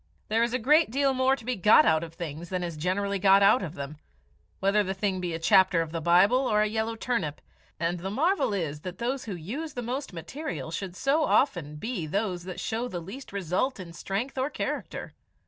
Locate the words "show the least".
12.59-13.31